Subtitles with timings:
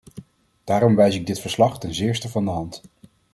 [0.63, 2.81] Daarom wijs ik dit verslag ten zeerste van de hand.